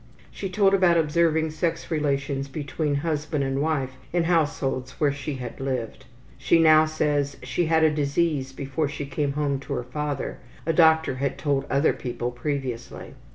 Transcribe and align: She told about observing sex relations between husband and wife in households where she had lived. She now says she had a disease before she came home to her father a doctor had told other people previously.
She 0.31 0.49
told 0.49 0.73
about 0.73 0.97
observing 0.97 1.51
sex 1.51 1.91
relations 1.91 2.47
between 2.47 2.95
husband 3.05 3.43
and 3.43 3.61
wife 3.61 3.97
in 4.11 4.23
households 4.23 4.93
where 4.99 5.11
she 5.11 5.35
had 5.35 5.59
lived. 5.59 6.05
She 6.39 6.57
now 6.59 6.85
says 6.85 7.37
she 7.43 7.67
had 7.67 7.83
a 7.83 7.91
disease 7.93 8.51
before 8.51 8.87
she 8.89 9.05
came 9.05 9.33
home 9.33 9.59
to 9.59 9.73
her 9.73 9.83
father 9.83 10.39
a 10.65 10.73
doctor 10.73 11.17
had 11.17 11.37
told 11.37 11.65
other 11.69 11.93
people 11.93 12.31
previously. 12.31 13.13